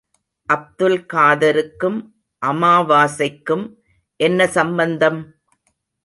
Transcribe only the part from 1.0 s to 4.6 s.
காதருக்கும் அமாவாசைக்கும் என்ன